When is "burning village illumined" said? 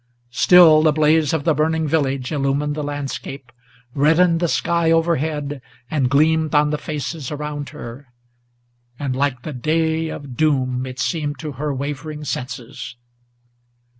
1.53-2.73